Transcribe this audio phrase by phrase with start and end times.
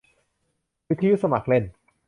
[0.89, 1.63] วิทยุสมัครเล่น